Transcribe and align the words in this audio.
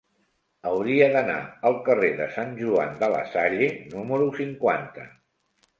Hauria 0.69 1.09
d'anar 1.15 1.35
al 1.71 1.77
carrer 1.89 2.11
de 2.23 2.27
Sant 2.39 2.57
Joan 2.63 2.99
de 3.05 3.11
la 3.17 3.21
Salle 3.37 3.73
número 3.95 4.33
cinquanta. 4.43 5.11